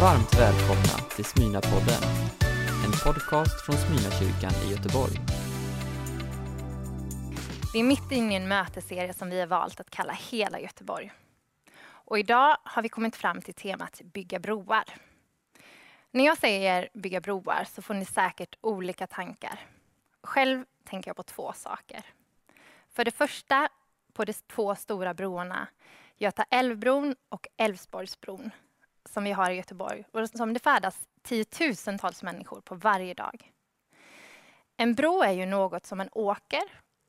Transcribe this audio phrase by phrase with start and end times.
[0.00, 2.02] Varmt välkomna till Smyna-podden,
[2.84, 5.20] en podcast från Smyna-kyrkan i Göteborg.
[7.72, 11.12] Vi är mitt inne i en mötesserie som vi har valt att kalla Hela Göteborg.
[11.84, 14.84] Och idag har vi kommit fram till temat Bygga broar.
[16.10, 19.60] När jag säger bygga broar så får ni säkert olika tankar.
[20.22, 22.04] Själv tänker jag på två saker.
[22.94, 23.68] För det första
[24.12, 25.68] på de två stora broarna,
[26.16, 28.50] Göta älvbron och Älvsborgsbron,
[29.14, 33.52] som vi har i Göteborg och som det färdas tiotusentals människor på varje dag.
[34.76, 36.62] En bro är ju något som man åker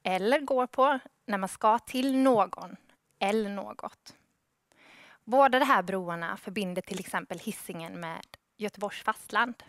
[0.03, 2.75] eller går på när man ska till någon
[3.19, 4.15] eller något.
[5.23, 8.25] Båda de här broarna förbinder till exempel hissingen med
[8.57, 9.63] Göteborgs fastland.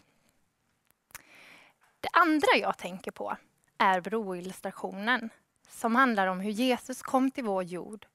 [2.00, 3.36] Det andra jag tänker på
[3.78, 5.30] är broillustrationen
[5.68, 8.06] som handlar om hur Jesus kom till vår jord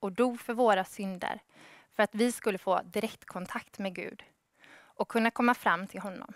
[0.00, 1.40] och dog för våra synder
[1.96, 4.22] för att vi skulle få direktkontakt med Gud
[4.78, 6.32] och kunna komma fram till honom.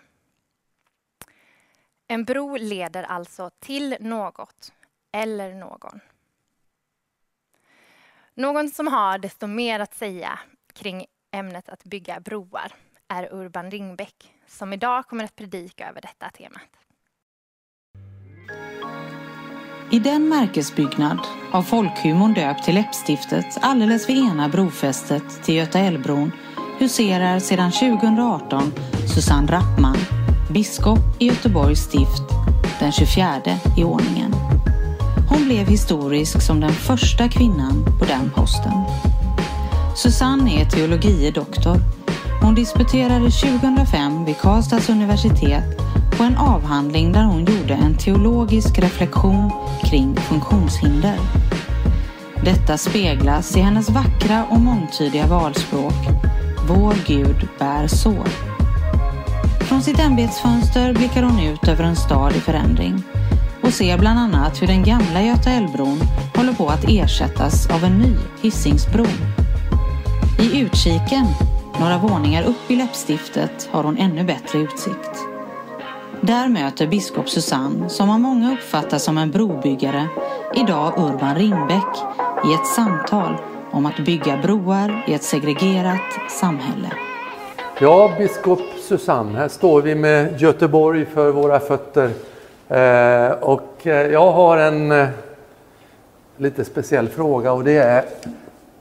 [2.07, 4.73] En bro leder alltså till något
[5.11, 5.99] eller någon.
[8.33, 10.39] Någon som har desto mer att säga
[10.73, 12.73] kring ämnet att bygga broar
[13.07, 16.81] är Urban Ringbäck som idag kommer att predika över detta temat.
[19.93, 21.19] I den märkesbyggnad
[21.51, 26.31] av folkhumorn döpt till läppstiftet alldeles vid ena brofästet till Göta älvbron
[26.79, 28.73] huserar sedan 2018
[29.15, 29.97] Susanne Rappman,
[30.53, 32.23] biskop i Göteborgs stift,
[32.79, 33.41] den 24
[33.77, 34.33] i ordningen.
[35.29, 38.73] Hon blev historisk som den första kvinnan på den posten.
[39.95, 41.77] Susanne är teologie doktor.
[42.41, 45.63] Hon disputerade 2005 vid Karlstads universitet
[46.17, 49.51] på en avhandling där hon gjorde en teologisk reflektion
[49.83, 51.15] kring funktionshinder.
[52.45, 55.93] Detta speglas i hennes vackra och mångtydiga valspråk
[56.67, 58.27] Vår Gud bär sår.
[59.59, 63.03] Från sitt ämbetsfönster blickar hon ut över en stad i förändring
[63.63, 65.99] och ser bland annat hur den gamla Göta älvbron
[66.35, 69.05] håller på att ersättas av en ny Hisingsbro.
[70.39, 71.27] I utkiken,
[71.81, 75.25] några våningar upp i läppstiftet, har hon ännu bättre utsikt.
[76.21, 80.07] Där möter biskop Susanne, som av många uppfattas som en brobyggare,
[80.55, 81.97] idag Urban Ringbäck
[82.45, 83.35] i ett samtal
[83.71, 86.91] om att bygga broar i ett segregerat samhälle.
[87.79, 92.11] Ja, biskop Susanne, här står vi med Göteborg för våra fötter.
[92.67, 95.07] Eh, och eh, jag har en eh,
[96.37, 98.05] lite speciell fråga och det är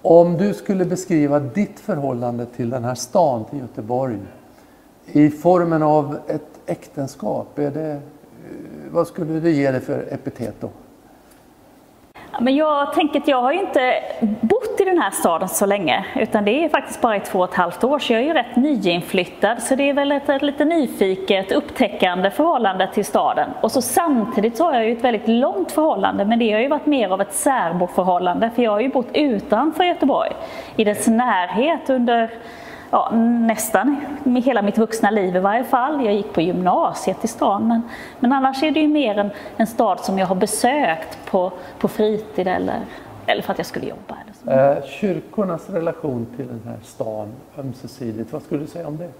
[0.02, 4.18] om du skulle beskriva ditt förhållande till den här stan, till Göteborg,
[5.06, 7.98] i formen av ett äktenskap, är det, eh,
[8.90, 10.70] vad skulle du ge det för epitet då?
[12.38, 13.94] Men jag tänker att jag har ju inte
[14.40, 17.48] bott i den här staden så länge, utan det är faktiskt bara i två och
[17.48, 19.62] ett halvt år, så jag är ju rätt nyinflyttad.
[19.62, 23.50] Så det är väl ett, ett lite nyfiket, upptäckande förhållande till staden.
[23.60, 26.68] Och så samtidigt så har jag ju ett väldigt långt förhållande, men det har ju
[26.68, 30.30] varit mer av ett särboförhållande, för jag har ju bott utanför Göteborg,
[30.76, 32.30] i dess närhet under
[32.90, 33.96] ja, nästan
[34.44, 36.04] hela mitt vuxna liv i varje fall.
[36.04, 37.82] Jag gick på gymnasiet i stan, men,
[38.20, 41.88] men annars är det ju mer en, en stad som jag har besökt på, på
[41.88, 42.80] fritid eller,
[43.26, 44.16] eller för att jag skulle jobba.
[44.22, 44.50] Eller så.
[44.50, 47.28] Eh, kyrkornas relation till den här stan
[47.58, 49.10] ömsesidigt, vad skulle du säga om det?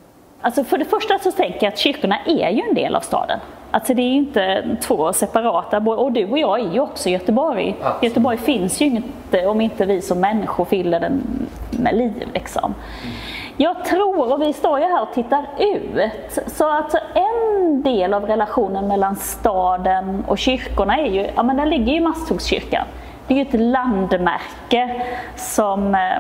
[0.43, 3.41] Alltså för det första så tänker jag att kyrkorna är ju en del av staden.
[3.71, 7.77] Alltså det är inte två separata, och du och jag är ju också Göteborg.
[7.83, 8.03] Absolut.
[8.03, 11.23] Göteborg finns ju inte om inte vi som människor fyller den
[11.71, 12.29] med liv.
[12.35, 12.75] Liksom.
[13.03, 13.15] Mm.
[13.63, 18.27] Jag tror, och vi står ju här och tittar ut, så att en del av
[18.27, 22.87] relationen mellan staden och kyrkorna är ju, ja men där ligger ju Masthuggskyrkan.
[23.27, 25.03] Det är ju ett landmärke
[25.37, 26.19] som eh,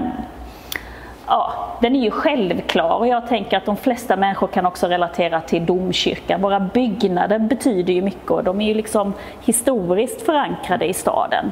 [1.26, 5.40] ja, den är ju självklar och jag tänker att de flesta människor kan också relatera
[5.40, 6.42] till domkyrkan.
[6.42, 9.12] Våra byggnader betyder ju mycket och de är ju liksom
[9.44, 11.50] historiskt förankrade i staden.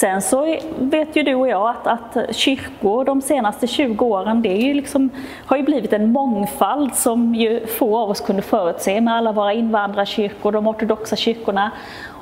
[0.00, 4.48] Sen så vet ju du och jag att, att kyrkor de senaste 20 åren, det
[4.48, 5.10] är ju liksom,
[5.46, 9.52] har ju blivit en mångfald som ju få av oss kunde förutse med alla våra
[9.52, 11.70] invandrarkyrkor, de ortodoxa kyrkorna.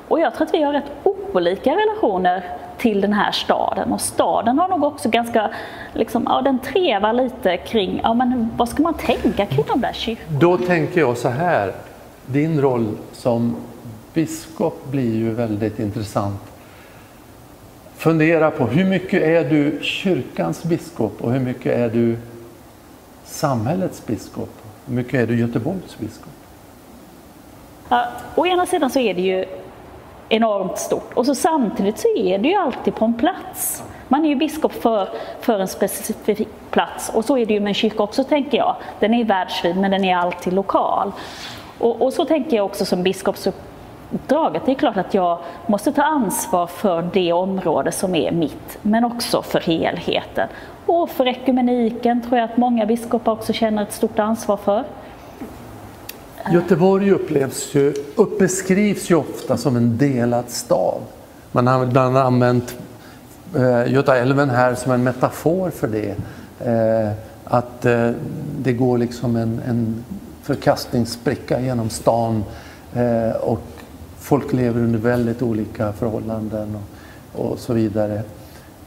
[0.07, 2.43] Och jag tror att vi har rätt olika relationer
[2.77, 5.49] till den här staden och staden har nog också ganska,
[5.93, 9.93] liksom, ja den trevar lite kring, ja men vad ska man tänka kring de där
[9.93, 10.39] kyrkorna?
[10.39, 11.73] Då tänker jag så här,
[12.25, 13.55] din roll som
[14.13, 16.54] biskop blir ju väldigt intressant
[18.05, 22.17] fundera på hur mycket är du kyrkans biskop och hur mycket är du
[23.23, 24.49] samhällets biskop?
[24.85, 26.33] Hur mycket är du Göteborgs biskop?
[27.89, 28.05] Ja,
[28.35, 29.45] å ena sidan så är det ju
[30.29, 33.83] enormt stort och så samtidigt så är det ju alltid på en plats.
[34.07, 35.09] Man är ju biskop för,
[35.41, 38.75] för en specifik plats och så är det ju med en kyrka också tänker jag.
[38.99, 41.11] Den är världsvid men den är alltid lokal.
[41.79, 43.03] Och, och så tänker jag också som
[44.11, 44.65] biskopsuppdraget.
[44.65, 49.03] Det är klart att jag måste ta ansvar för det område som är mitt, men
[49.03, 50.47] också för helheten.
[50.85, 54.83] Och för ekumeniken tror jag att många biskopar också känner ett stort ansvar för.
[56.45, 56.53] Eh.
[56.53, 57.93] Göteborg upplevs ju,
[58.39, 61.01] beskrivs ju ofta som en delad stad.
[61.51, 62.75] Man har ibland använt
[63.55, 66.15] eh, Göta älven här som en metafor för det.
[66.59, 67.11] Eh,
[67.45, 68.11] att eh,
[68.61, 70.03] det går liksom en, en
[70.43, 72.43] förkastningsspricka genom stan
[72.93, 73.74] eh, och
[74.25, 76.77] folk lever under väldigt olika förhållanden
[77.33, 78.21] och, och så vidare.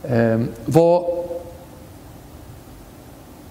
[0.03, 1.05] Eh, vad,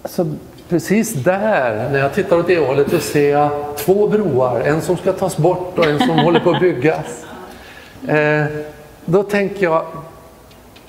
[0.02, 0.36] alltså,
[0.70, 4.62] precis där, när jag tittar åt det hållet, så ser jag två broar.
[4.62, 7.26] En som ska tas bort och en som håller på att byggas.
[8.08, 8.46] Eh,
[9.06, 9.86] då tänker jag,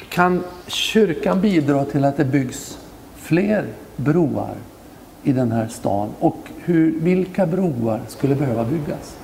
[0.09, 2.79] kan kyrkan bidra till att det byggs
[3.17, 3.65] fler
[3.97, 4.55] broar
[5.23, 6.09] i den här stan?
[6.21, 9.18] Och hur, vilka broar skulle behöva byggas?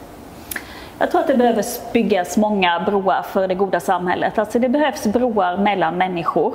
[0.98, 4.38] Jag tror att det behöver byggas många broar för det goda samhället.
[4.38, 6.54] Alltså det behövs broar mellan människor.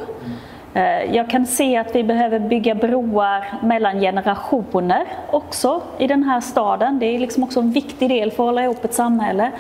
[0.74, 6.42] Eh, jag kan se att vi behöver bygga broar mellan generationer också i den här
[6.42, 7.00] staden.
[7.00, 9.52] Det är liksom också en viktig del för att hålla ihop ett samhälle.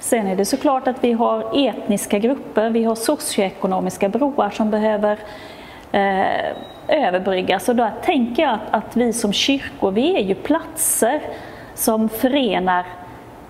[0.00, 5.18] Sen är det såklart att vi har etniska grupper, vi har socioekonomiska broar som behöver
[5.92, 6.26] eh,
[6.88, 7.68] överbryggas.
[7.68, 11.20] Och då tänker jag att, att vi som kyrkor, vi är ju platser
[11.74, 12.84] som förenar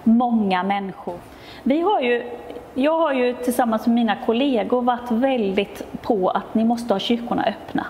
[0.05, 1.19] många människor.
[1.63, 2.31] Vi har ju
[2.75, 7.45] jag har ju tillsammans med mina kollegor varit väldigt på att ni måste ha kyrkorna
[7.45, 7.87] öppna.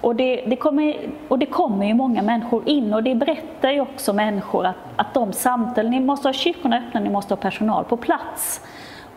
[0.00, 0.96] Och det, det, kommer,
[1.28, 5.14] och det kommer ju många människor in och det berättar ju också människor att, att
[5.14, 8.60] de samtalen, ni måste ha kyrkorna öppna, ni måste ha personal på plats.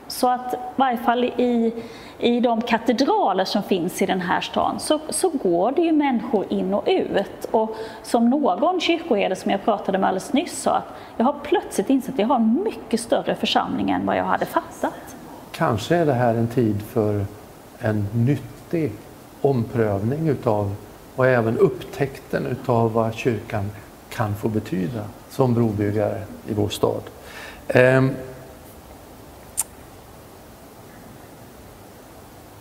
[0.07, 1.73] Så att i varje fall i,
[2.19, 6.45] i de katedraler som finns i den här stan så, så går det ju människor
[6.49, 7.45] in och ut.
[7.51, 10.87] Och som någon kyrkoherde som jag pratade med alldeles nyss sa, att
[11.17, 14.45] jag har plötsligt insett att jag har en mycket större församling än vad jag hade
[14.45, 15.15] fattat.
[15.51, 17.25] Kanske är det här en tid för
[17.79, 18.91] en nyttig
[19.41, 20.75] omprövning utav
[21.15, 23.71] och även upptäckten utav vad kyrkan
[24.09, 27.01] kan få betyda som brobyggare i vår stad.
[27.67, 28.11] Ehm,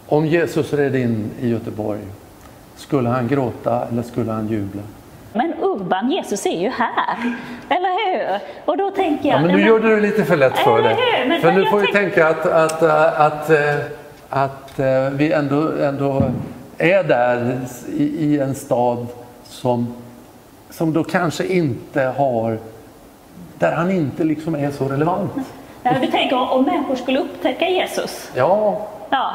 [0.09, 2.01] Om Jesus red in i Göteborg,
[2.77, 4.83] skulle han gråta eller skulle han jubla?
[5.33, 7.35] Men Urban, Jesus är ju här,
[7.69, 8.41] eller hur?
[8.65, 9.39] Och då tänker jag...
[9.39, 10.97] Ja, men nu gjorde du lite för lätt för dig.
[11.41, 13.51] För nu får vi tänka att, att, att, att,
[14.29, 16.23] att eh, vi ändå, ändå
[16.79, 17.61] är där
[17.97, 19.07] i, en stad
[19.45, 19.95] som,
[20.71, 22.59] som då kanske inte har,
[23.59, 25.33] där han inte liksom är så relevant.
[25.83, 28.31] Ja, du tänker om människor skulle upptäcka Jesus?
[28.35, 28.87] Ja.
[29.11, 29.33] ja.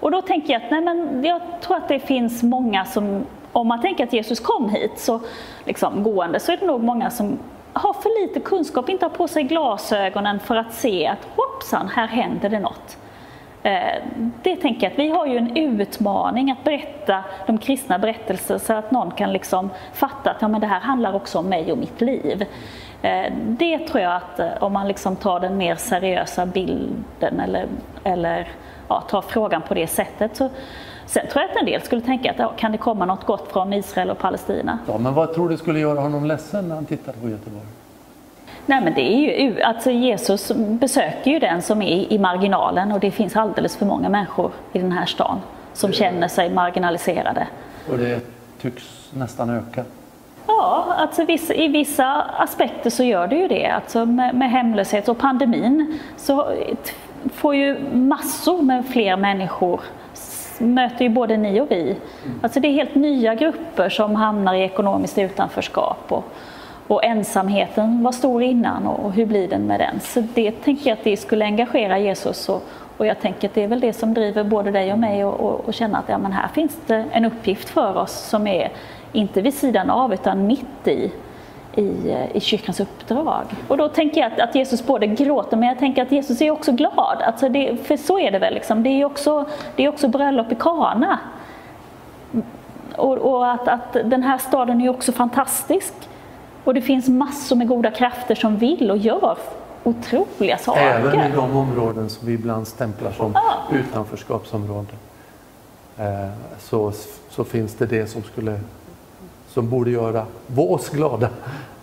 [0.00, 3.68] Och då tänker jag att nej, men jag tror att det finns många som, om
[3.68, 5.20] man tänker att Jesus kom hit så
[5.64, 7.38] liksom gående, så är det nog många som
[7.72, 12.06] har för lite kunskap, inte har på sig glasögonen för att se att hoppsan, här
[12.06, 12.96] händer det något.
[13.62, 14.02] Eh,
[14.42, 18.72] det tänker jag att vi har ju en utmaning att berätta de kristna berättelser så
[18.72, 21.78] att någon kan liksom fatta att ja, men det här handlar också om mig och
[21.78, 22.46] mitt liv.
[23.02, 27.66] Eh, det tror jag att eh, om man liksom tar den mer seriösa bilden eller,
[28.04, 28.48] eller
[28.88, 30.36] ja, tar frågan på det sättet.
[30.36, 30.50] Så,
[31.06, 33.52] sen tror jag att en del skulle tänka att ja, kan det komma något gott
[33.52, 34.78] från Israel och Palestina?
[34.86, 37.66] Ja, men vad tror du skulle göra honom ledsen när han tittade på Göteborg?
[38.66, 43.00] Nej, men det är ju, alltså Jesus besöker ju den som är i marginalen och
[43.00, 45.40] det finns alldeles för många människor i den här stan
[45.72, 47.46] som känner sig marginaliserade.
[47.90, 48.20] Och det
[48.60, 49.84] tycks nästan öka?
[50.46, 51.22] Ja, alltså
[51.52, 53.66] i vissa aspekter så gör det ju det.
[53.66, 56.52] Alltså med, med hemlöshet och pandemin så
[57.34, 59.80] får ju massor med fler människor
[60.58, 61.96] möter ju både ni och vi.
[62.42, 66.24] Alltså det är helt nya grupper som hamnar i ekonomiskt utanförskap och,
[66.86, 70.00] och ensamheten var stor innan och, hur blir den med den?
[70.00, 72.62] Så det tänker jag att det skulle engagera Jesus och,
[72.96, 75.40] och jag tänker att det är väl det som driver både dig och mig och,
[75.40, 78.70] och, och känna att ja, men här finns det en uppgift för oss som är
[79.12, 81.12] inte vid sidan av utan mitt i
[81.76, 83.44] i, i kyrkans uppdrag.
[83.68, 86.50] Och då tänker jag att, att, Jesus både gråter, men jag tänker att Jesus är
[86.50, 87.22] också glad.
[87.22, 88.82] Alltså det, för så är det väl, liksom.
[88.82, 89.44] det är också,
[89.76, 91.18] det är också bröllop i Kana.
[92.96, 95.94] Och, och att, att den här staden är också fantastisk.
[96.64, 99.36] Och det finns massor med goda krafter som vill och gör
[99.84, 100.82] otroliga saker.
[100.82, 103.76] Även i de områden som vi ibland stämplar som ja.
[103.76, 104.96] utanförskapsområden.
[105.98, 106.28] Eh,
[106.58, 106.92] så,
[107.30, 108.60] så finns det det som skulle
[109.56, 111.28] som borde göra oss glada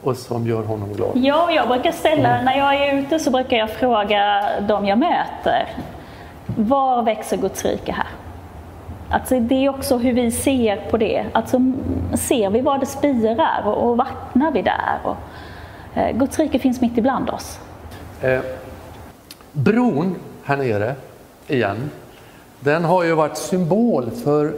[0.03, 1.12] och som gör honom glad.
[1.15, 2.46] Ja, jag brukar ställa, mm.
[2.46, 5.70] när jag är ute så brukar jag fråga de jag möter,
[6.46, 8.08] var växer Guds rike här?
[9.10, 11.25] Alltså det är också hur vi ser på det.
[11.32, 11.58] Alltså
[12.13, 15.00] ser vi var det spirar och, och vattnar vi där?
[15.03, 15.18] Och,
[15.98, 17.60] eh, Guds rike finns mitt ibland oss.
[18.22, 18.42] Eh,
[19.51, 20.96] bron här nere,
[21.48, 21.92] igen,
[22.60, 24.53] den har ju varit symbol för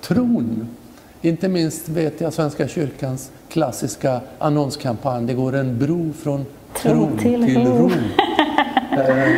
[0.00, 0.68] tron.
[1.22, 6.46] Inte minst vet jag Svenska kyrkans klassiska annonskampanj, det går en bro från
[6.82, 7.88] tro, tro till, till ro.
[7.88, 7.90] ro.
[8.90, 9.28] eh,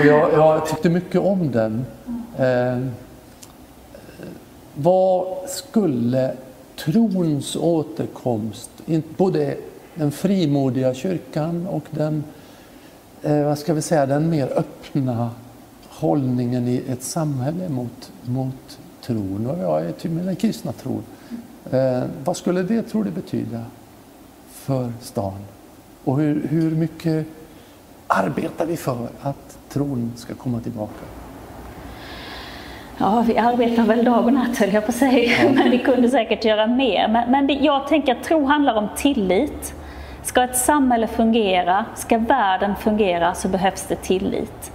[0.00, 1.86] och jag, jag, tyckte mycket om den.
[2.38, 2.86] Eh,
[4.74, 6.32] vad skulle
[6.76, 8.70] trons återkomst,
[9.16, 9.56] både
[9.94, 12.24] den frimodiga kyrkan och den,
[13.22, 15.30] eh, vad ska vi säga, den mer öppna
[15.88, 21.02] hållningen i ett samhälle mot, mot tron, och jag är till med den kristna tron.
[21.72, 23.64] Eh, vad skulle det, tror du, betyda
[24.48, 25.38] för stan?
[26.04, 27.26] Och hur, hur mycket
[28.06, 31.04] arbetar vi för att tron ska komma tillbaka?
[32.98, 36.08] Ja, vi arbetar väl dag och natt höll jag på att säga, men vi kunde
[36.08, 37.08] säkert göra mer.
[37.08, 39.74] Men, men det, jag tänker att tro handlar om tillit.
[40.22, 44.72] Ska ett samhälle fungera, ska världen fungera så behövs det tillit.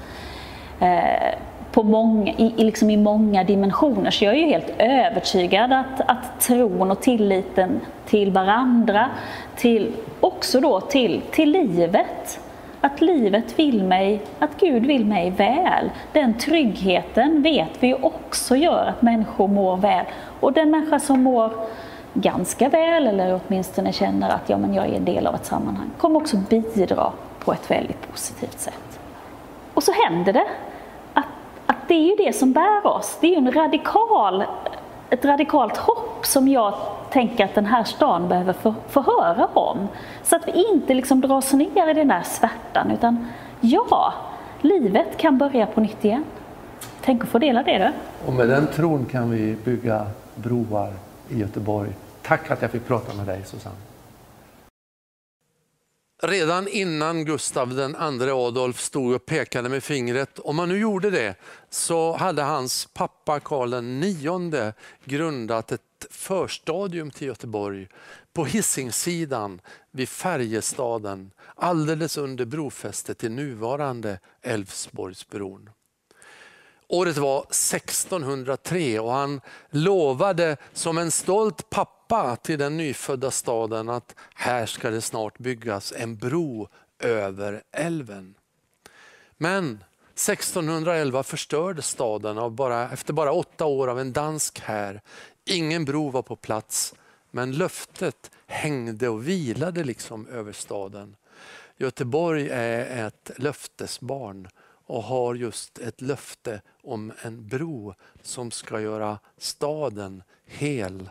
[0.80, 1.34] Eh,
[1.72, 4.12] på många, i, liksom i många dimensioner.
[4.12, 9.10] Så jag är ju helt övertygad att, att tron och tilliten till varandra,
[9.56, 12.40] till, också då till, till livet,
[12.82, 15.92] att livet vill mig, att Gud vill mig väl.
[16.14, 20.06] Den tryggheten vet vi ju också gör att människor mår väl.
[20.40, 21.52] Och den människa som mår
[22.14, 25.90] ganska väl, eller åtminstone känner att ja, men jag är en del av ett sammanhang,
[25.98, 29.00] kommer också bidra på ett väldigt positivt sätt.
[29.74, 30.46] Och så händer det
[31.92, 33.18] det är ju det som bär oss.
[33.22, 34.44] Det är ju en radikal,
[35.10, 36.74] ett radikalt hopp som jag
[37.10, 39.88] tänker att den här stan behöver få, få höra om.
[40.24, 43.28] Så att vi inte liksom dras ner i den där svärtan utan
[43.62, 44.14] ja,
[44.62, 46.24] livet kan börja på nytt igen.
[47.02, 47.92] Tänk att få dela det du.
[48.28, 50.94] Och med den tron kan vi bygga broar
[51.30, 51.90] i Göteborg.
[52.22, 53.91] Tack att jag fick prata med dig Susanne.
[56.24, 61.36] Redan innan Gustav II Adolf stod och pekade med fingret, om han nu gjorde det,
[61.70, 63.74] så hade hans pappa Karl
[64.04, 64.76] IX
[65.06, 67.88] grundat ett förstadium till Göteborg
[68.34, 69.62] på Hisingssidan
[69.92, 75.70] vid Färjestaden alldeles under brofästet till nuvarande Älvsborgsbron.
[76.88, 82.01] Året var 1603 och han lovade som en stolt pappa
[82.42, 86.68] till den nyfödda staden att här ska det snart byggas en bro
[87.00, 88.36] över älven.
[89.38, 95.02] Men 1611 förstördes staden av bara, efter bara åtta år av en dansk här
[95.46, 96.94] Ingen bro var på plats,
[97.32, 101.16] men löftet hängde och vilade liksom över staden.
[101.78, 104.48] Göteborg är ett löftesbarn
[104.86, 111.10] och har just ett löfte om en bro som ska göra staden hel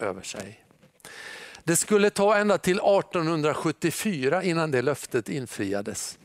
[0.00, 0.64] över sig.
[1.64, 6.18] Det skulle ta ända till 1874 innan det löftet infriades.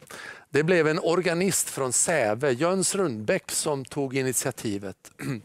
[0.49, 5.11] Det blev en organist från Säve, Jöns Rundbäck, som tog initiativet.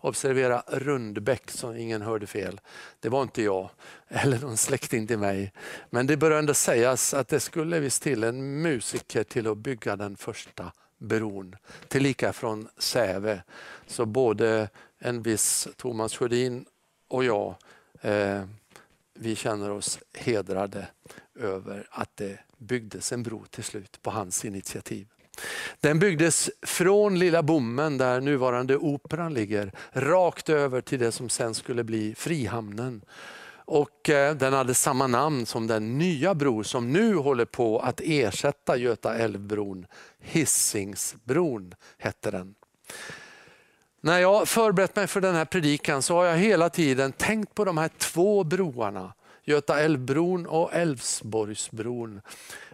[0.00, 2.60] Observera Rundbäck, så ingen hörde fel.
[3.00, 3.70] Det var inte jag,
[4.08, 5.52] eller någon släkting till mig.
[5.90, 9.96] Men det bör ändå sägas att det skulle visst till en musiker till att bygga
[9.96, 11.56] den första bron.
[11.88, 13.42] Tillika från Säve.
[13.86, 14.68] Så både
[14.98, 16.64] en viss Thomas Sjödin
[17.14, 17.54] och jag,
[18.00, 18.44] eh,
[19.14, 20.88] vi känner oss hedrade
[21.38, 25.06] över att det byggdes en bro till slut på hans initiativ.
[25.80, 31.54] Den byggdes från Lilla Bommen där nuvarande Operan ligger, rakt över till det som sen
[31.54, 33.04] skulle bli Frihamnen.
[33.66, 38.00] Och eh, den hade samma namn som den nya bro som nu håller på att
[38.04, 39.86] ersätta Göta älvbron.
[40.20, 42.54] Hisingsbron hette den.
[44.04, 47.64] När jag förberett mig för den här predikan så har jag hela tiden tänkt på
[47.64, 49.12] de här två broarna.
[49.44, 52.20] Göta älvbron och Älvsborgsbron.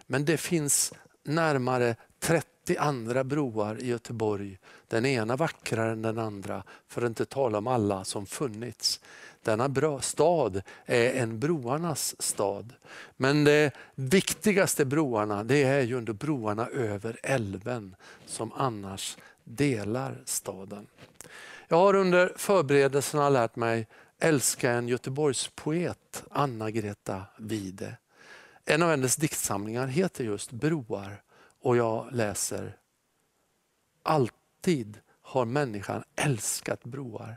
[0.07, 4.57] Men det finns närmare 30 andra broar i Göteborg.
[4.87, 8.99] Den ena vackrare än den andra, för att inte tala om alla som funnits.
[9.43, 12.73] Denna bra stad är en broarnas stad.
[13.17, 17.95] Men de viktigaste broarna det är ju ändå broarna över älven
[18.25, 19.17] som annars
[19.55, 20.87] delar staden.
[21.67, 23.87] Jag har under förberedelserna lärt mig
[24.19, 27.97] älska en Göteborgspoet, Anna-Greta Wide.
[28.65, 31.21] En av hennes diktsamlingar heter just Broar
[31.61, 32.77] och jag läser
[34.03, 37.35] Alltid har människan älskat broar.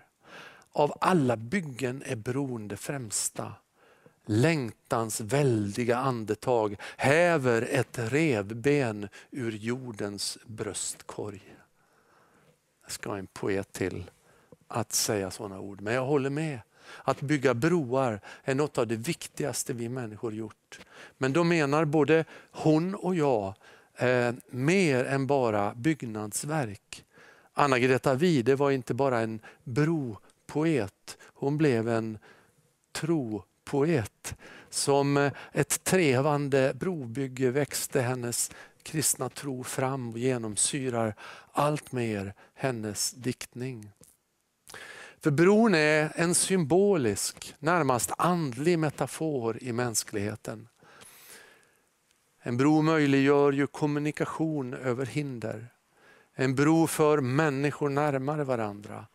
[0.73, 3.53] Av alla byggen är bron det främsta.
[4.27, 11.54] Längtans väldiga andetag häver ett revben ur jordens bröstkorg.
[12.87, 14.11] Ska en poet till.
[14.69, 16.61] att säga sådana ord, men jag håller med.
[17.05, 20.81] Att bygga broar är något av det viktigaste vi människor gjort.
[21.19, 23.55] Men då menar både hon och jag
[23.95, 27.05] eh, mer än bara byggnadsverk.
[27.53, 32.19] Anna-Greta Wide var inte bara en bropoet, hon blev en
[32.93, 34.37] tropoet.
[34.71, 38.51] Som eh, ett trevande brobygge växte hennes
[38.85, 41.15] kristna tro fram och genomsyrar
[41.53, 43.91] allt mer hennes diktning.
[45.21, 50.69] För bron är en symbolisk, närmast andlig metafor i mänskligheten.
[52.43, 55.69] En bro möjliggör ju kommunikation över hinder.
[56.35, 59.07] En bro för människor närmare varandra.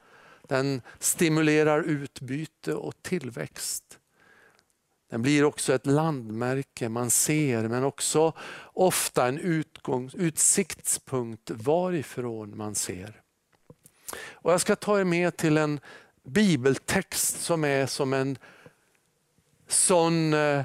[0.48, 3.99] Den stimulerar utbyte och tillväxt.
[5.10, 8.34] Den blir också ett landmärke man ser men också
[8.74, 13.22] ofta en utgångs, utsiktspunkt varifrån man ser.
[14.32, 15.80] Och jag ska ta er med till en
[16.24, 18.38] bibeltext som är som en
[19.68, 20.64] sån, eh,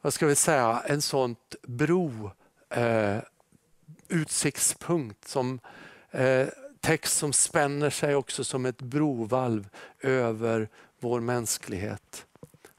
[0.00, 2.30] vad ska vi säga, en sånt bro
[2.70, 3.18] eh,
[4.08, 5.60] utsiktspunkt som
[6.10, 6.48] eh,
[6.80, 9.68] text som spänner sig också som ett brovalv
[10.00, 10.68] över
[11.00, 12.26] vår mänsklighet.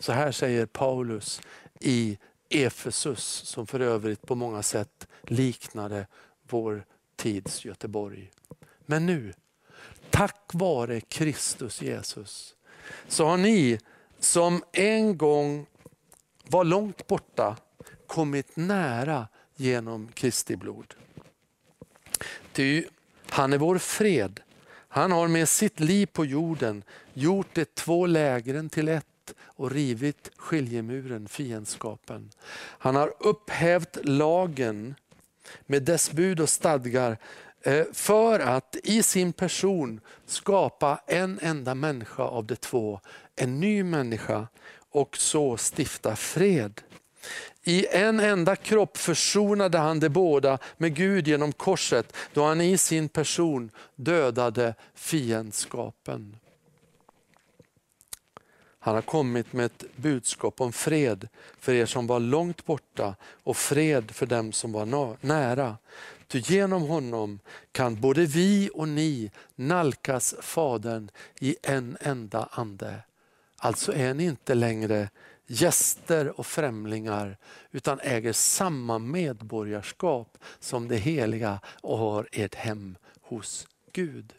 [0.05, 1.41] Så här säger Paulus
[1.79, 2.17] i
[2.49, 6.07] Efesus som för övrigt på många sätt liknade
[6.49, 6.85] vår
[7.15, 8.31] tids Göteborg.
[8.85, 9.33] Men nu,
[10.09, 12.55] tack vare Kristus Jesus,
[13.07, 13.79] så har ni
[14.19, 15.65] som en gång
[16.43, 17.57] var långt borta
[18.07, 20.93] kommit nära genom Kristi blod.
[22.53, 22.85] Ty
[23.29, 24.39] han är vår fred.
[24.87, 26.83] Han har med sitt liv på jorden
[27.13, 29.05] gjort de två lägren till ett
[29.55, 32.29] och rivit skiljemuren, fiendskapen.
[32.57, 34.95] Han har upphävt lagen
[35.65, 37.17] med dess bud och stadgar
[37.61, 42.99] eh, för att i sin person skapa en enda människa av de två,
[43.35, 44.47] en ny människa
[44.91, 46.81] och så stifta fred.
[47.63, 52.77] I en enda kropp försonade han de båda med Gud genom korset då han i
[52.77, 56.37] sin person dödade fiendskapen.
[58.85, 61.27] Han har kommit med ett budskap om fred
[61.59, 65.77] för er som var långt borta och fred för dem som var nära.
[66.27, 67.39] Ty genom honom
[67.71, 72.95] kan både vi och ni nalkas Fadern i en enda ande.
[73.57, 75.09] Alltså är ni inte längre
[75.47, 77.37] gäster och främlingar
[77.71, 84.33] utan äger samma medborgarskap som det heliga och har ert hem hos Gud.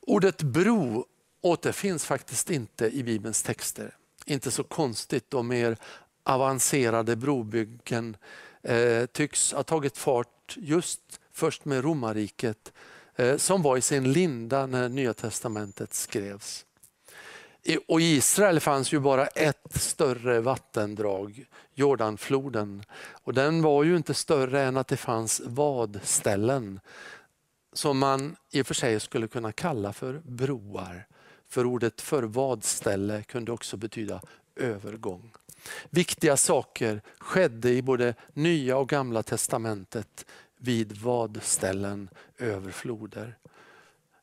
[0.00, 1.06] Ordet bro
[1.40, 3.96] återfinns faktiskt inte i Bibelns texter.
[4.26, 5.76] Inte så konstigt då mer
[6.22, 8.16] avancerade brobyggen
[8.62, 11.00] eh, tycks ha tagit fart just
[11.32, 12.72] först med romarriket
[13.16, 16.66] eh, som var i sin linda när Nya Testamentet skrevs.
[17.62, 22.82] I, och I Israel fanns ju bara ett större vattendrag, Jordanfloden.
[23.22, 26.80] Och den var ju inte större än att det fanns vadställen
[27.72, 31.06] som man i och för sig skulle kunna kalla för broar.
[31.50, 34.20] För ordet för vadställe kunde också betyda
[34.56, 35.32] övergång.
[35.90, 42.08] Viktiga saker skedde i både nya och gamla testamentet vid vadställen
[42.38, 43.38] över floder.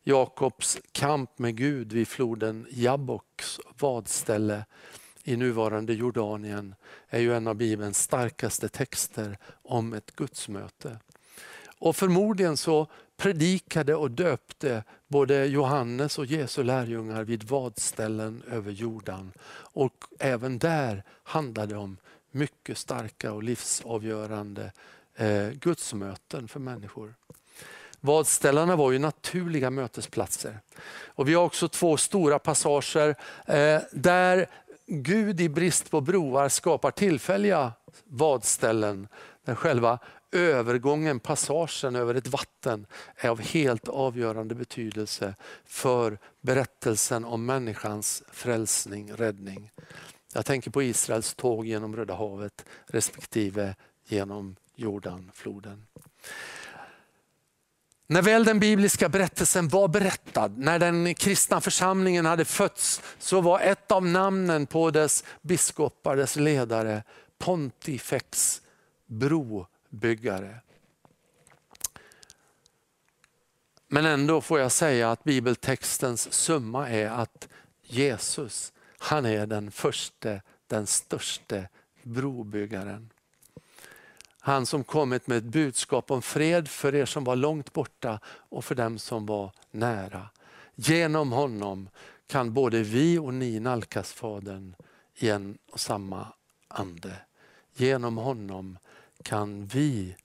[0.04, 4.66] Jakobs kamp med Gud vid floden Jabboks vadställe
[5.24, 6.76] i nuvarande Jordanien
[7.08, 11.00] är ju en av Bibelns starkaste texter om ett gudsmöte.
[11.80, 19.32] Och förmodligen så predikade och döpte både Johannes och Jesu lärjungar vid vadställen över Jordan.
[19.73, 21.97] Och även där handlade det om
[22.32, 24.71] mycket starka och livsavgörande
[25.15, 27.13] eh, gudsmöten för människor.
[27.99, 30.60] Vadställarna var ju naturliga mötesplatser.
[31.06, 34.47] Och vi har också två stora passager eh, där
[34.86, 39.08] Gud i brist på broar skapar tillfälliga vadställen
[39.45, 39.99] där själva
[40.32, 42.86] övergången, passagen över ett vatten
[43.16, 45.36] är av helt avgörande betydelse
[45.66, 49.72] för berättelsen om människans frälsning, räddning.
[50.34, 53.76] Jag tänker på Israels tåg genom Röda havet respektive
[54.08, 55.88] genom Jordanfloden.
[58.10, 63.60] När väl den bibliska berättelsen var berättad, när den kristna församlingen hade fötts, så var
[63.60, 67.04] ett av namnen på dess biskopar, dess ledare,
[67.38, 68.62] Pontifex
[69.06, 70.60] bro byggare.
[73.88, 77.47] Men ändå får jag säga att bibeltextens summa är att
[77.82, 81.63] Jesus, han är den första, den största
[82.04, 83.10] brobyggaren.
[84.39, 88.65] Han som kommit med ett budskap om fred för er som var långt borta och
[88.65, 90.30] för dem som var nära.
[90.76, 91.89] Genom honom
[92.28, 94.76] kan både vi och ni nalkas Fadern
[95.15, 96.28] i en och samma
[96.67, 97.15] ande.
[97.76, 98.78] Genom honom
[99.23, 100.15] kan vi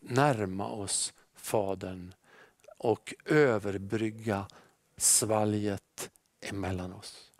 [0.00, 2.14] närma oss Fadern
[2.78, 4.46] och överbrygga
[4.96, 7.30] svalget emellan oss.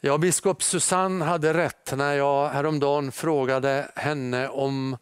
[0.00, 4.96] Ja, biskop Susanne hade rätt när jag häromdagen frågade henne om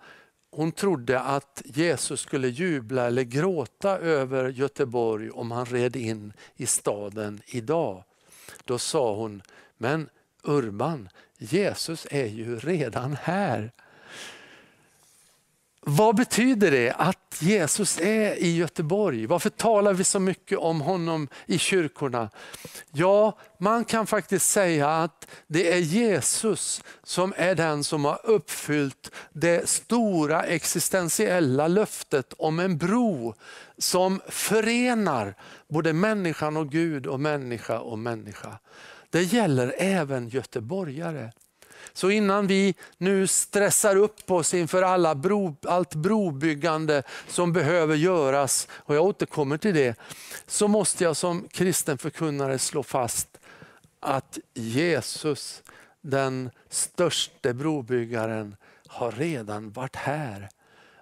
[0.50, 6.66] hon trodde att Jesus skulle jubla eller gråta över Göteborg om han red in i
[6.66, 8.04] staden idag.
[8.64, 9.42] Då sa hon,
[9.76, 10.08] men
[10.48, 11.08] Urban,
[11.38, 13.72] Jesus är ju redan här.
[15.80, 19.26] Vad betyder det att Jesus är i Göteborg?
[19.26, 22.30] Varför talar vi så mycket om honom i kyrkorna?
[22.92, 29.10] Ja, man kan faktiskt säga att det är Jesus som är den som har uppfyllt
[29.32, 33.34] det stora existentiella löftet om en bro
[33.78, 35.34] som förenar
[35.68, 38.58] både människan och Gud och människa och människa.
[39.10, 41.32] Det gäller även göteborgare.
[41.92, 48.68] Så innan vi nu stressar upp oss inför alla bro, allt brobyggande som behöver göras,
[48.70, 49.98] och jag återkommer till det,
[50.46, 53.28] så måste jag som kristen förkunnare slå fast
[54.00, 55.62] att Jesus,
[56.00, 60.48] den största brobyggaren, har redan varit här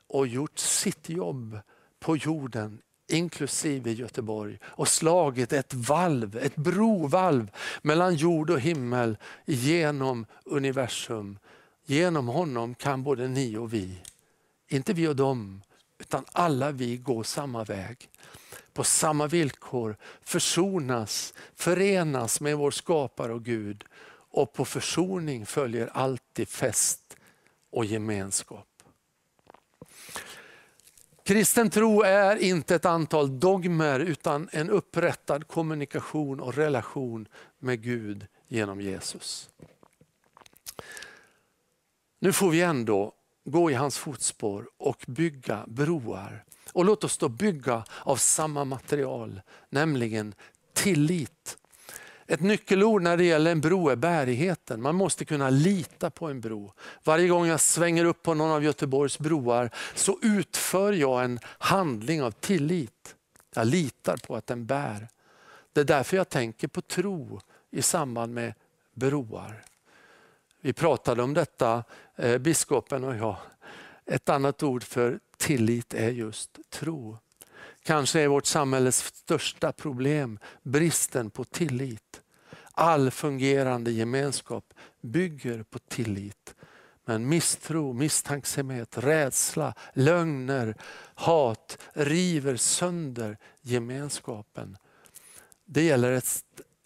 [0.08, 1.58] och gjort sitt jobb
[2.00, 7.50] på jorden inklusive Göteborg och slagit ett valv, ett brovalv
[7.82, 11.38] mellan jord och himmel genom universum.
[11.84, 13.98] Genom honom kan både ni och vi,
[14.68, 15.62] inte vi och dem,
[15.98, 18.08] utan alla vi gå samma väg.
[18.72, 23.84] På samma villkor försonas, förenas med vår skapare och Gud
[24.30, 27.16] och på försoning följer alltid fest
[27.70, 28.75] och gemenskap.
[31.26, 38.26] Kristen tro är inte ett antal dogmer utan en upprättad kommunikation och relation med Gud
[38.48, 39.50] genom Jesus.
[42.20, 43.12] Nu får vi ändå
[43.44, 46.44] gå i hans fotspår och bygga broar.
[46.72, 50.34] Och låt oss då bygga av samma material, nämligen
[50.72, 51.58] tillit
[52.26, 54.82] ett nyckelord när det gäller en bro är bärigheten.
[54.82, 56.72] Man måste kunna lita på en bro.
[57.04, 62.22] Varje gång jag svänger upp på någon av Göteborgs broar så utför jag en handling
[62.22, 63.14] av tillit.
[63.54, 65.08] Jag litar på att den bär.
[65.72, 68.54] Det är därför jag tänker på tro i samband med
[68.94, 69.64] broar.
[70.60, 71.84] Vi pratade om detta,
[72.16, 73.36] eh, biskopen och jag.
[74.06, 77.18] Ett annat ord för tillit är just tro.
[77.86, 82.22] Kanske är vårt samhälles största problem bristen på tillit.
[82.72, 86.54] All fungerande gemenskap bygger på tillit.
[87.04, 90.74] Men misstro, misstänksamhet, rädsla, lögner,
[91.14, 94.76] hat river sönder gemenskapen.
[95.64, 96.22] Det gäller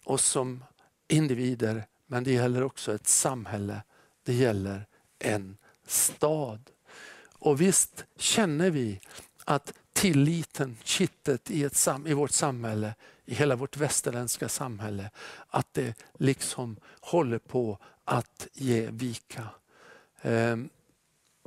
[0.05, 0.63] oss som
[1.07, 3.83] individer, men det gäller också ett samhälle.
[4.23, 4.87] Det gäller
[5.19, 6.69] en stad.
[7.33, 8.99] Och visst känner vi
[9.45, 12.93] att tilliten, kittet i, ett, i vårt samhälle,
[13.25, 15.09] i hela vårt västerländska samhälle,
[15.47, 19.47] att det liksom håller på att ge vika.
[20.21, 20.69] Ehm,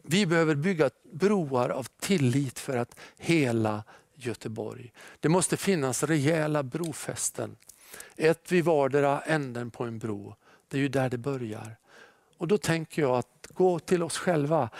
[0.02, 4.92] vi behöver bygga broar av tillit för att hela Göteborg.
[5.20, 7.56] Det måste finnas rejäla brofästen.
[8.16, 10.34] Ett vid vardera änden på en bro.
[10.68, 11.76] Det är ju där det börjar.
[12.38, 14.70] Och Då tänker jag att gå till oss själva.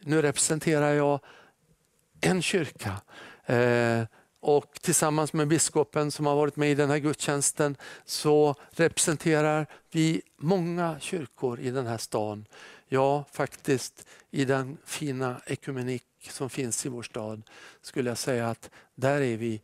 [0.00, 1.20] Nu representerar jag
[2.20, 3.00] en kyrka.
[3.46, 4.02] Eh,
[4.40, 10.22] och tillsammans med biskopen som har varit med i den här gudstjänsten så representerar vi
[10.36, 12.46] många kyrkor i den här stan.
[12.88, 17.42] Ja, faktiskt i den fina ekumenik som finns i vår stad
[17.82, 19.60] skulle jag säga att där är vi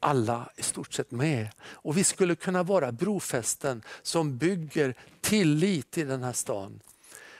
[0.00, 1.48] alla i stort sett med.
[1.62, 6.80] Och vi skulle kunna vara brofästen som bygger tillit i den här stan.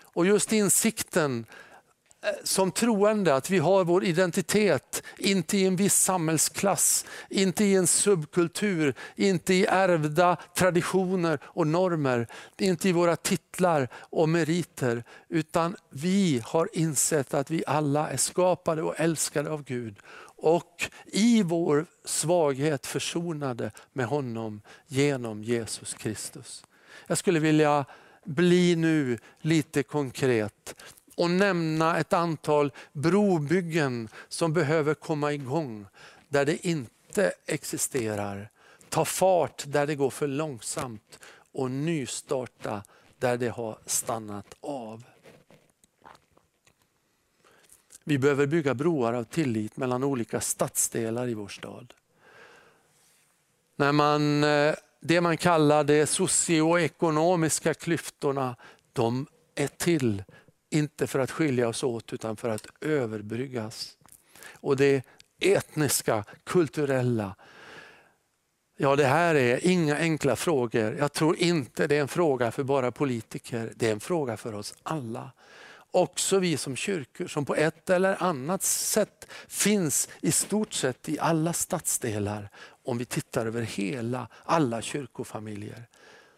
[0.02, 1.46] Och just insikten
[2.44, 7.86] som troende att vi har vår identitet, inte i en viss samhällsklass, inte i en
[7.86, 12.26] subkultur, inte i ärvda traditioner och normer,
[12.58, 18.82] inte i våra titlar och meriter, utan vi har insett att vi alla är skapade
[18.82, 19.96] och älskade av Gud
[20.42, 26.64] och i vår svaghet försonade med honom genom Jesus Kristus.
[27.06, 27.84] Jag skulle vilja
[28.24, 30.74] bli nu lite konkret
[31.20, 35.86] och nämna ett antal brobyggen som behöver komma igång
[36.28, 38.50] där det inte existerar.
[38.88, 41.18] Ta fart där det går för långsamt
[41.52, 42.82] och nystarta
[43.18, 45.04] där det har stannat av.
[48.04, 51.94] Vi behöver bygga broar av tillit mellan olika stadsdelar i vår stad.
[53.76, 58.56] När man, eh, det man kallar de socioekonomiska klyftorna,
[58.92, 60.22] de är till,
[60.70, 63.96] inte för att skilja oss åt utan för att överbryggas.
[64.52, 65.04] Och det
[65.40, 67.34] etniska, kulturella,
[68.82, 70.96] Ja, det här är inga enkla frågor.
[70.98, 73.72] Jag tror inte det är en fråga för bara politiker.
[73.76, 75.30] Det är en fråga för oss alla.
[75.90, 81.18] Också vi som kyrkor som på ett eller annat sätt finns i stort sett i
[81.18, 82.50] alla stadsdelar
[82.84, 85.84] om vi tittar över hela, alla kyrkofamiljer.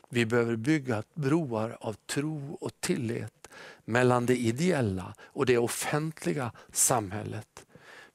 [0.09, 3.42] Vi behöver bygga broar av tro och tillit
[3.85, 7.67] mellan det ideella och det offentliga samhället.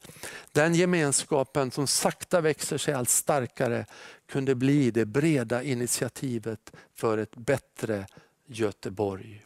[0.53, 3.87] Den gemenskapen som sakta växer sig allt starkare
[4.29, 8.07] kunde bli det breda initiativet för ett bättre
[8.47, 9.43] Göteborg.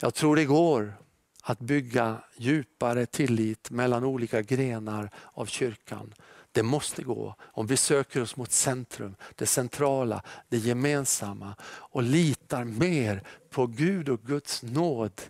[0.00, 0.94] Jag tror det går
[1.48, 6.14] att bygga djupare tillit mellan olika grenar av kyrkan.
[6.52, 12.64] Det måste gå om vi söker oss mot centrum, det centrala, det gemensamma och litar
[12.64, 15.22] mer på Gud och Guds nåd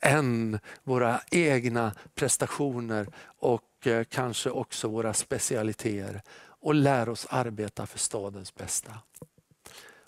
[0.00, 6.22] än våra egna prestationer och eh, kanske också våra specialiteter
[6.60, 8.92] och lär oss arbeta för stadens bästa.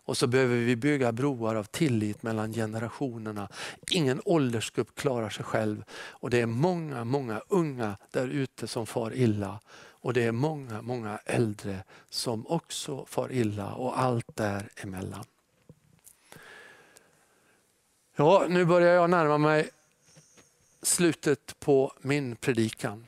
[0.05, 3.49] Och så behöver vi bygga broar av tillit mellan generationerna.
[3.91, 9.15] Ingen åldersgrupp klarar sig själv och det är många, många unga där ute som far
[9.15, 9.61] illa.
[9.75, 15.25] Och det är många, många äldre som också far illa och allt däremellan.
[18.17, 19.71] Ja, nu börjar jag närma mig
[20.83, 23.07] slutet på min predikan.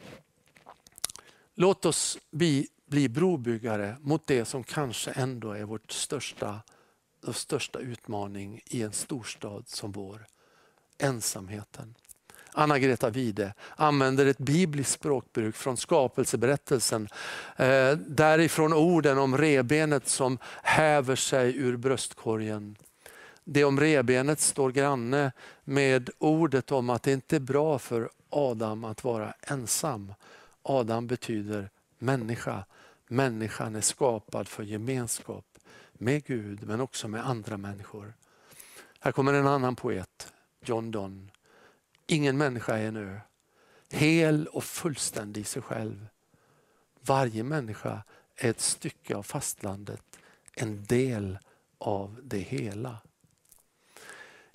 [1.54, 6.60] Låt oss bli, bli brobyggare mot det som kanske ändå är vårt största
[7.26, 10.26] vår största utmaning i en storstad som vår.
[10.98, 11.94] Ensamheten.
[12.52, 17.08] Anna-Greta Wide använder ett bibliskt språkbruk från skapelseberättelsen.
[17.56, 22.76] Eh, därifrån orden om rebenet som häver sig ur bröstkorgen.
[23.44, 25.32] Det om rebenet står granne
[25.64, 30.14] med ordet om att det inte är bra för Adam att vara ensam.
[30.62, 32.64] Adam betyder människa.
[33.08, 35.53] Människan är skapad för gemenskap
[36.04, 38.14] med Gud men också med andra människor.
[39.00, 40.32] Här kommer en annan poet,
[40.64, 41.28] John Donne.
[42.06, 43.20] Ingen människa är en ö.
[43.90, 46.06] Hel och fullständig i sig själv.
[47.00, 48.02] Varje människa
[48.36, 50.18] är ett stycke av fastlandet,
[50.54, 51.38] en del
[51.78, 52.98] av det hela.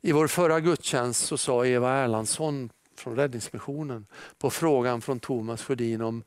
[0.02, 4.06] I vår förra gudstjänst så sa Eva Erlandsson från Räddningsmissionen
[4.38, 6.24] på frågan från Thomas Sjödin om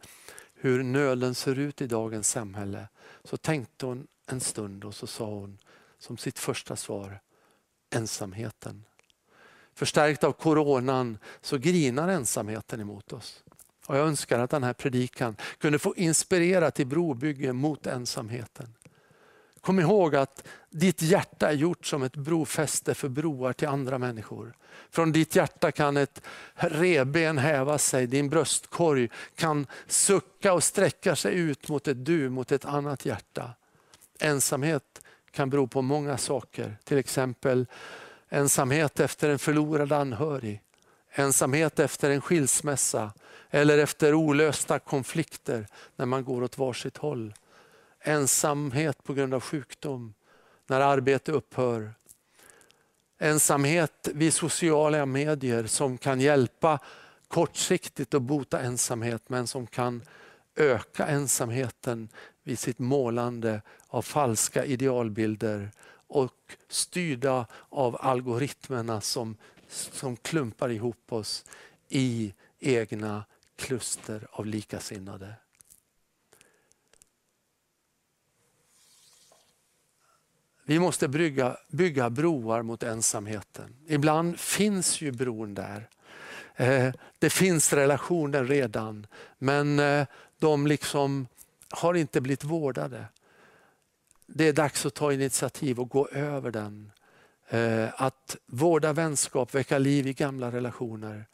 [0.55, 2.89] hur nöden ser ut i dagens samhälle
[3.25, 5.59] så tänkte hon en stund och så sa hon
[5.99, 7.21] som sitt första svar
[7.91, 8.85] ensamheten.
[9.75, 13.45] Förstärkt av coronan så grinar ensamheten emot oss.
[13.87, 18.75] Och jag önskar att den här predikan kunde få inspirera till brobygge mot ensamheten.
[19.61, 24.57] Kom ihåg att ditt hjärta är gjort som ett brofäste för broar till andra människor.
[24.91, 26.23] Från ditt hjärta kan ett
[26.55, 32.53] reben häva sig, din bröstkorg kan sucka och sträcka sig ut mot ett du, mot
[32.53, 33.55] ett annat hjärta.
[34.23, 36.77] Ensamhet kan bero på många saker.
[36.85, 37.67] Till exempel
[38.29, 40.63] ensamhet efter en förlorad anhörig.
[41.11, 43.13] Ensamhet efter en skilsmässa
[43.51, 47.35] eller efter olösta konflikter när man går åt varsitt håll.
[48.01, 50.15] Ensamhet på grund av sjukdom,
[50.67, 51.95] när arbete upphör.
[53.19, 56.79] Ensamhet vid sociala medier som kan hjälpa
[57.29, 60.03] kortsiktigt att bota ensamhet men som kan
[60.57, 62.09] öka ensamheten
[62.43, 65.71] vid sitt målande av falska idealbilder
[66.07, 69.37] och styrda av algoritmerna som,
[69.69, 71.45] som klumpar ihop oss
[71.89, 73.25] i egna
[73.57, 75.35] kluster av likasinnade.
[80.65, 83.77] Vi måste bygga, bygga broar mot ensamheten.
[83.87, 85.89] Ibland finns ju bron där.
[86.57, 89.07] Eh, det finns relationer redan,
[89.39, 90.07] men eh,
[90.43, 91.27] de liksom
[91.71, 93.05] har inte blivit vårdade.
[94.27, 96.93] Det är dags att ta initiativ och gå över den.
[97.49, 101.27] Eh, att vårda vänskap, väcka liv i gamla relationer.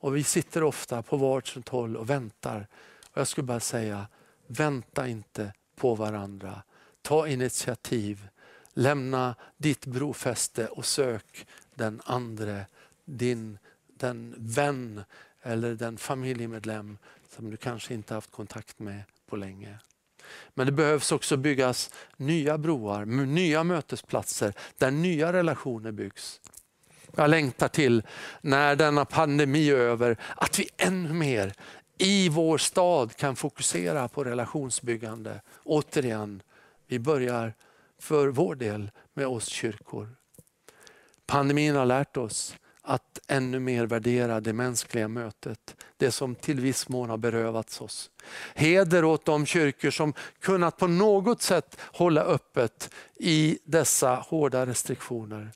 [0.00, 2.66] Och Vi sitter ofta på varsitt håll och väntar.
[3.10, 4.06] Och jag skulle bara säga,
[4.46, 6.62] vänta inte på varandra.
[7.02, 8.28] Ta initiativ.
[8.72, 12.66] Lämna ditt brofäste och sök den andre,
[13.04, 15.02] din, den vän
[15.42, 16.98] eller den familjemedlem
[17.38, 19.78] som du kanske inte haft kontakt med på länge.
[20.54, 26.40] Men det behövs också byggas nya broar, nya mötesplatser där nya relationer byggs.
[27.16, 28.02] Jag längtar till
[28.40, 31.52] när denna pandemi är över, att vi ännu mer
[31.98, 35.40] i vår stad kan fokusera på relationsbyggande.
[35.64, 36.42] Återigen,
[36.86, 37.54] vi börjar
[37.98, 40.08] för vår del med oss kyrkor.
[41.26, 42.56] Pandemin har lärt oss
[42.88, 45.76] att ännu mer värdera det mänskliga mötet.
[45.96, 48.10] Det som till viss mån har berövats oss.
[48.54, 55.50] Heder åt de kyrkor som kunnat på något sätt hålla öppet i dessa hårda restriktioner.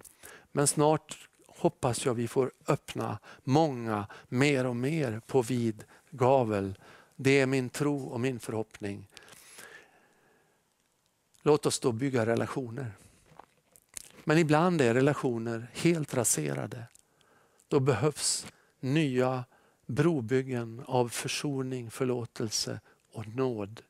[0.53, 6.79] Men snart hoppas jag vi får öppna många mer och mer på vid gavel.
[7.17, 9.09] Det är min tro och min förhoppning.
[11.43, 12.93] Låt oss då bygga relationer.
[14.25, 16.85] Men ibland är relationer helt raserade.
[17.73, 18.47] Då behövs
[18.81, 19.45] nya
[19.87, 22.81] brobyggen av försoning, förlåtelse
[23.13, 23.81] och nåd.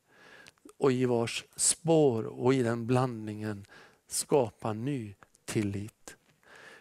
[0.78, 3.64] Och i vars spår och i den blandningen
[4.08, 5.14] skapa ny
[5.44, 6.16] tillit.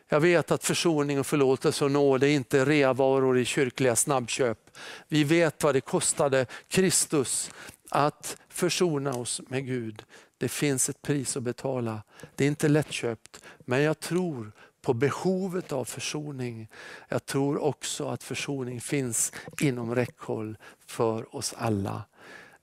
[0.10, 4.78] Jag vet att försoning och förlåtelse och nåd är inte reavaror i kyrkliga snabbköp.
[5.08, 7.52] Vi vet vad det kostade Kristus
[7.90, 10.04] att försona oss med Gud.
[10.38, 12.04] Det finns ett pris att betala.
[12.36, 16.68] Det är inte lättköpt, men jag tror på behovet av försoning.
[17.08, 22.04] Jag tror också att försoning finns inom räckhåll för oss alla.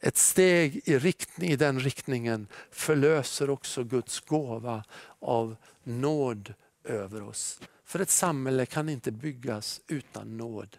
[0.00, 4.84] Ett steg i, riktning, i den riktningen förlöser också Guds gåva
[5.18, 6.54] av nåd
[6.84, 7.60] över oss.
[7.84, 10.76] För ett samhälle kan inte byggas utan nåd.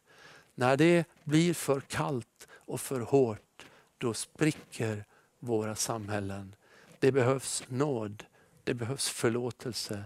[0.55, 3.65] När det blir för kallt och för hårt,
[3.97, 5.05] då spricker
[5.39, 6.55] våra samhällen.
[6.99, 8.23] Det behövs nåd,
[8.63, 10.05] det behövs förlåtelse,